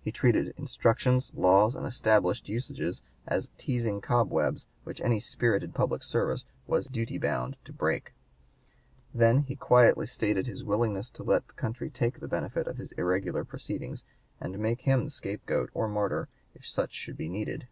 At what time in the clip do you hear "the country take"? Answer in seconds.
11.48-12.20